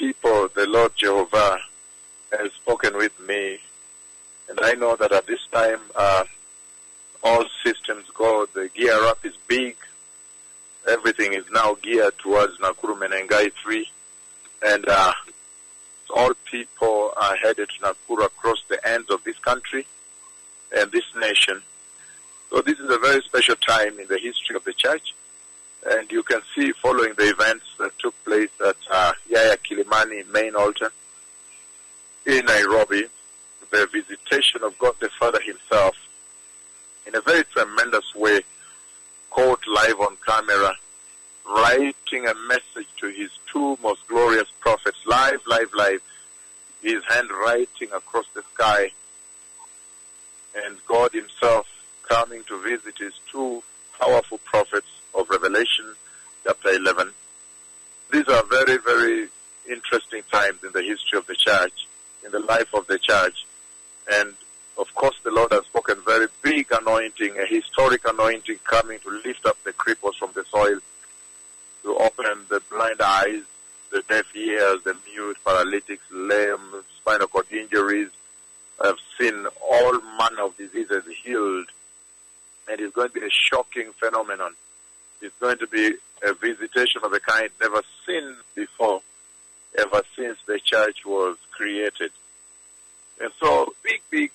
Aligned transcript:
people, 0.00 0.48
the 0.54 0.66
Lord 0.66 0.92
Jehovah 0.96 1.60
has 2.32 2.50
spoken 2.54 2.96
with 2.96 3.12
me, 3.28 3.58
and 4.48 4.58
I 4.62 4.72
know 4.72 4.96
that 4.96 5.12
at 5.12 5.26
this 5.26 5.46
time, 5.52 5.78
uh, 5.94 6.24
all 7.22 7.44
systems 7.62 8.06
go. 8.14 8.46
The 8.54 8.70
gear 8.74 8.94
up 8.94 9.18
is 9.26 9.34
big. 9.46 9.76
Everything 10.88 11.34
is 11.34 11.44
now 11.52 11.74
geared 11.82 12.16
towards 12.16 12.56
Nakuru 12.60 12.98
Menengai 12.98 13.52
3, 13.62 13.90
and 14.62 14.88
uh, 14.88 15.12
all 16.16 16.32
people 16.46 17.12
are 17.20 17.36
headed 17.36 17.68
to 17.68 17.84
Nakuru 17.84 18.24
across 18.24 18.62
the 18.70 18.80
ends 18.88 19.10
of 19.10 19.22
this 19.24 19.38
country 19.40 19.86
and 20.74 20.90
this 20.92 21.04
nation. 21.14 21.60
So 22.48 22.62
this 22.62 22.78
is 22.78 22.90
a 22.90 22.98
very 22.98 23.20
special 23.20 23.56
time 23.56 24.00
in 24.00 24.08
the 24.08 24.18
history 24.18 24.56
of 24.56 24.64
the 24.64 24.72
church. 24.72 25.12
And 25.88 26.10
you 26.12 26.22
can 26.22 26.40
see 26.54 26.72
following 26.72 27.14
the 27.16 27.30
events 27.30 27.64
that 27.78 27.98
took 27.98 28.14
place 28.24 28.50
at 28.66 28.76
uh, 28.90 29.12
Yaya 29.28 29.56
Kilimani 29.56 30.28
main 30.30 30.54
altar 30.54 30.92
in 32.26 32.44
Nairobi, 32.44 33.04
the 33.70 33.86
visitation 33.86 34.62
of 34.62 34.78
God 34.78 34.94
the 35.00 35.08
Father 35.08 35.40
himself 35.40 35.96
in 37.06 37.14
a 37.16 37.20
very 37.22 37.44
tremendous 37.44 38.14
way, 38.14 38.40
caught 39.30 39.66
live 39.66 40.00
on 40.00 40.16
camera, 40.26 40.76
writing 41.48 42.26
a 42.26 42.34
message 42.46 42.88
to 42.98 43.08
his 43.08 43.30
two 43.50 43.78
most 43.82 44.06
glorious 44.06 44.48
prophets, 44.60 44.98
live, 45.06 45.40
live, 45.46 45.72
live, 45.74 46.00
his 46.82 47.02
hand 47.08 47.30
writing 47.30 47.88
across 47.94 48.26
the 48.34 48.42
sky, 48.54 48.90
and 50.64 50.76
God 50.86 51.12
himself 51.12 51.66
coming 52.08 52.44
to 52.44 52.60
visit 52.62 52.98
his 52.98 53.14
two 53.30 53.62
powerful 53.98 54.38
prophets 54.44 54.89
Revelation 55.60 55.94
chapter 56.42 56.70
11. 56.70 57.10
These 58.10 58.26
are 58.28 58.42
very, 58.44 58.78
very 58.78 59.28
interesting 59.68 60.22
times 60.32 60.64
in 60.64 60.72
the 60.72 60.80
history 60.80 61.18
of 61.18 61.26
the 61.26 61.34
church, 61.34 61.86
in 62.24 62.32
the 62.32 62.38
life 62.38 62.72
of 62.72 62.86
the 62.86 62.98
church. 62.98 63.44
And 64.10 64.32
of 64.78 64.94
course, 64.94 65.16
the 65.22 65.30
Lord 65.30 65.52
has 65.52 65.66
spoken 65.66 65.96
very 66.06 66.28
big 66.40 66.68
anointing, 66.72 67.36
a 67.38 67.44
historic 67.44 68.08
anointing 68.08 68.56
coming 68.64 69.00
to 69.00 69.10
lift 69.22 69.44
up 69.44 69.62
the 69.62 69.74
cripples 69.74 70.14
from 70.14 70.30
the 70.34 70.46
soil, 70.50 70.78
to 71.82 71.96
open 71.98 72.46
the 72.48 72.62
blind 72.70 73.02
eyes, 73.02 73.42
the 73.92 74.02
deaf 74.08 74.34
ears, 74.34 74.82
the 74.84 74.96
mute, 75.12 75.36
paralytics, 75.44 76.04
lame, 76.10 76.82
spinal 76.96 77.26
cord 77.26 77.52
injuries. 77.52 78.08
I've 78.82 78.96
seen 79.18 79.46
all 79.70 80.00
manner 80.18 80.44
of 80.44 80.56
diseases 80.56 81.04
healed. 81.22 81.66
And 82.66 82.80
it's 82.80 82.94
going 82.94 83.10
to 83.10 83.20
be 83.20 83.26
a 83.26 83.30
shocking 83.30 83.92
phenomenon. 83.98 84.54
It's 85.20 85.34
going 85.38 85.58
to 85.58 85.66
be 85.66 85.94
a 86.22 86.34
visitation 86.34 87.02
of 87.04 87.12
a 87.12 87.20
kind 87.20 87.50
never 87.60 87.82
seen 88.06 88.36
before, 88.54 89.02
ever 89.78 90.02
since 90.16 90.38
the 90.46 90.58
church 90.60 91.04
was 91.04 91.36
created. 91.50 92.10
And 93.20 93.30
so, 93.38 93.74
big, 93.82 94.00
big 94.10 94.30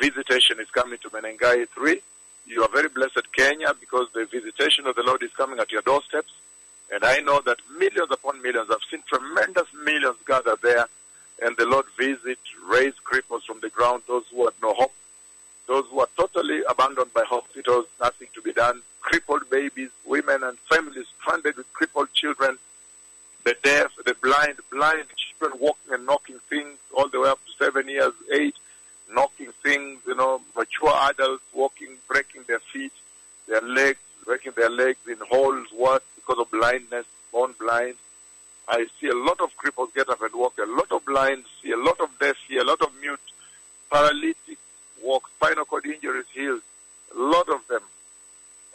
visitation 0.00 0.58
is 0.60 0.70
coming 0.70 0.98
to 1.02 1.10
Menengai 1.10 1.68
3. 1.68 2.00
You 2.46 2.62
are 2.62 2.68
very 2.72 2.88
blessed, 2.88 3.32
Kenya, 3.36 3.74
because 3.78 4.08
the 4.14 4.24
visitation 4.24 4.86
of 4.86 4.96
the 4.96 5.02
Lord 5.02 5.22
is 5.22 5.30
coming 5.36 5.58
at 5.58 5.70
your 5.70 5.82
doorsteps. 5.82 6.32
And 6.92 7.04
I 7.04 7.20
know 7.20 7.40
that 7.46 7.58
millions 7.78 8.10
upon 8.10 8.42
millions, 8.42 8.68
I've 8.70 8.78
seen 8.90 9.02
tremendous 9.06 9.68
millions 9.84 10.16
gather 10.26 10.56
there, 10.62 10.86
and 11.42 11.56
the 11.56 11.66
Lord 11.66 11.86
visit, 11.98 12.38
raise 12.66 12.94
cripples 13.04 13.44
from 13.44 13.60
the 13.60 13.70
ground, 13.70 14.02
those 14.08 14.24
who 14.30 14.44
had 14.44 14.54
no 14.62 14.74
hope, 14.74 14.92
those 15.66 15.84
who 15.90 16.00
are 16.00 16.08
totally 16.32 16.62
abandoned 16.68 17.12
by 17.14 17.24
hospitals, 17.26 17.86
nothing 18.00 18.28
to 18.34 18.42
be 18.42 18.52
done, 18.52 18.82
crippled 19.00 19.48
babies, 19.50 19.90
women 20.04 20.42
and 20.42 20.58
families 20.70 21.06
stranded 21.20 21.56
with 21.56 21.72
crippled 21.72 22.12
children, 22.12 22.58
the 23.44 23.56
deaf, 23.62 23.92
the 24.04 24.14
blind, 24.22 24.56
blind 24.70 25.04
children 25.16 25.58
walking 25.60 25.92
and 25.92 26.06
knocking 26.06 26.38
things 26.48 26.78
all 26.94 27.08
the 27.08 27.20
way 27.20 27.28
up 27.28 27.40
to 27.44 27.64
seven 27.64 27.88
years 27.88 28.12
age, 28.32 28.54
knocking 29.12 29.52
things, 29.62 30.00
you 30.06 30.14
know, 30.14 30.40
mature 30.56 30.94
adults 31.10 31.44
walking, 31.52 31.96
breaking 32.08 32.42
their 32.46 32.60
feet, 32.60 32.92
their 33.48 33.60
legs, 33.60 33.98
breaking 34.24 34.52
their 34.56 34.70
legs 34.70 35.00
in 35.08 35.16
holes, 35.28 35.66
what, 35.74 36.02
because 36.14 36.38
of 36.38 36.50
blindness, 36.50 37.06
born 37.30 37.54
blind. 37.58 37.94
I 38.68 38.86
see 39.00 39.08
a 39.08 39.16
lot 39.16 39.40
of 39.40 39.50
cripples 39.56 39.92
get 39.94 40.08
up 40.08 40.22
and 40.22 40.32
walk, 40.34 40.56
a 40.58 40.66
lot 40.66 40.92
of 40.92 41.04
blind, 41.04 41.44
see 41.62 41.72
a 41.72 41.76
lot 41.76 42.00
of 42.00 42.10
deaf, 42.20 42.36
see 42.48 42.58
a 42.58 42.64
lot 42.64 42.80
of 42.80 42.90
mute, 43.00 43.20
paralytic 43.90 44.58
walk, 45.02 45.28
spinal 45.36 45.64
cord 45.64 45.84
injuries 45.84 46.26
healed, 46.32 46.62
a 47.14 47.18
lot 47.18 47.48
of 47.48 47.66
them, 47.68 47.82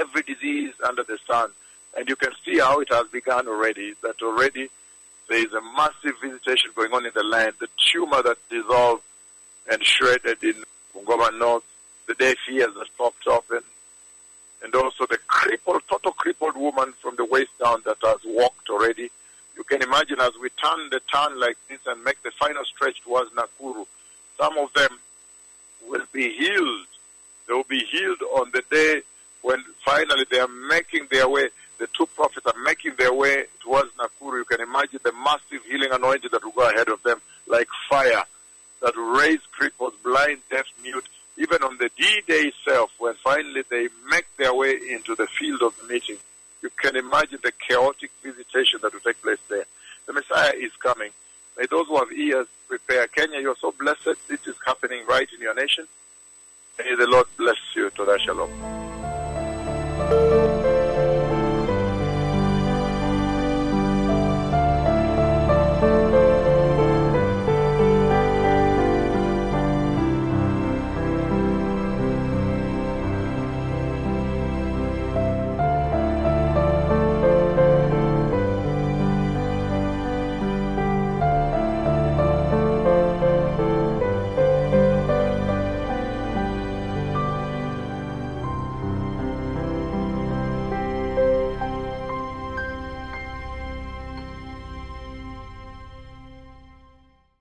every 0.00 0.22
disease 0.22 0.72
under 0.86 1.02
the 1.02 1.18
sun. 1.26 1.50
And 1.96 2.08
you 2.08 2.16
can 2.16 2.32
see 2.44 2.58
how 2.58 2.80
it 2.80 2.88
has 2.92 3.06
begun 3.08 3.48
already, 3.48 3.94
that 4.02 4.22
already 4.22 4.68
there 5.28 5.38
is 5.38 5.52
a 5.52 5.60
massive 5.60 6.14
visitation 6.20 6.70
going 6.74 6.92
on 6.92 7.06
in 7.06 7.12
the 7.14 7.22
land. 7.22 7.54
The 7.60 7.68
tumor 7.76 8.22
that 8.22 8.36
dissolved 8.48 9.02
and 9.70 9.84
shredded 9.84 10.42
in 10.42 10.54
Bungoma 10.94 11.38
North, 11.38 11.64
the 12.06 12.14
deaf 12.14 12.36
ears 12.50 12.74
that 12.76 12.88
popped 12.98 13.26
open, 13.26 13.60
and 14.62 14.74
also 14.74 15.06
the 15.06 15.18
crippled, 15.28 15.82
total 15.88 16.12
crippled 16.12 16.56
woman 16.56 16.92
from 17.00 17.16
the 17.16 17.24
waist 17.24 17.50
down 17.62 17.82
that 17.84 17.96
has 18.02 18.18
walked 18.24 18.68
already. 18.68 19.10
You 19.56 19.64
can 19.64 19.82
imagine 19.82 20.20
as 20.20 20.32
we 20.40 20.48
turn 20.50 20.90
the 20.90 21.00
turn 21.12 21.38
like 21.38 21.56
this 21.68 21.80
and 21.86 22.02
make 22.02 22.22
the 22.22 22.32
final 22.32 22.64
stretch 22.64 23.00
towards 23.02 23.30
Nakuru, 23.32 23.86
some 24.38 24.58
of 24.58 24.72
them 24.74 24.98
will 25.88 26.04
be 26.12 26.32
healed. 26.32 26.86
They 27.46 27.54
will 27.54 27.64
be 27.64 27.84
healed 27.84 28.22
on 28.34 28.50
the 28.52 28.62
day 28.70 29.02
when 29.42 29.62
finally 29.84 30.26
they 30.30 30.40
are 30.40 30.48
making 30.48 31.08
their 31.10 31.28
way, 31.28 31.48
the 31.78 31.88
two 31.96 32.06
prophets 32.06 32.46
are 32.46 32.62
making 32.62 32.92
their 32.98 33.12
way 33.12 33.44
towards 33.60 33.90
Nakuru. 33.94 34.38
You 34.38 34.44
can 34.44 34.60
imagine 34.60 35.00
the 35.02 35.12
massive 35.12 35.64
healing 35.66 35.88
anointing 35.92 36.30
that 36.32 36.44
will 36.44 36.52
go 36.52 36.68
ahead 36.68 36.88
of 36.88 37.02
them 37.02 37.20
like 37.46 37.68
fire 37.88 38.24
that 38.82 38.96
will 38.96 39.18
raise 39.18 39.40
cripples, 39.58 39.92
blind, 40.02 40.40
deaf, 40.50 40.66
mute, 40.82 41.08
even 41.36 41.62
on 41.62 41.78
the 41.78 41.90
D-Day 41.96 42.52
itself, 42.52 42.90
when 42.98 43.14
finally 43.14 43.62
they 43.70 43.88
make 44.10 44.26
their 44.36 44.54
way 44.54 44.72
into 44.90 45.14
the 45.14 45.26
field 45.26 45.62
of 45.62 45.74
the 45.78 45.92
meeting. 45.92 46.16
You 46.62 46.70
can 46.76 46.96
imagine 46.96 47.38
the 47.42 47.52
chaotic 47.52 48.10
visitation 48.22 48.80
that 48.82 48.92
will 48.92 49.00
take 49.00 49.20
place 49.22 49.38
there. 49.48 49.64
The 50.06 50.12
Messiah 50.12 50.52
is 50.54 50.72
coming. 50.82 51.10
May 51.58 51.66
those 51.66 51.86
who 51.86 51.96
have 51.98 52.12
ears 52.12 52.46
prepare. 52.68 53.06
Kenya, 53.06 53.40
you're 53.40 53.56
so 53.56 53.72
blessed. 53.72 54.28
This 54.28 54.46
is 54.46 54.56
happening 54.66 55.04
right 55.06 55.28
in 55.34 55.40
your 55.40 55.54
nation. 55.54 55.86
May 56.78 56.94
the 56.94 57.06
Lord 57.06 57.26
bless 57.36 57.56
you. 57.74 57.90
To 57.90 58.04
that 58.04 58.20
shalom. 60.08 60.49